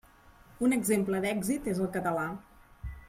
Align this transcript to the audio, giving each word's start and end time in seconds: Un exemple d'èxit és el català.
Un 0.67 0.73
exemple 0.77 1.19
d'èxit 1.27 1.71
és 1.75 1.83
el 1.85 1.91
català. 1.99 2.25